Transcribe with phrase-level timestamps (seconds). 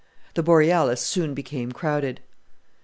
[0.33, 2.21] The Borealis soon became crowded.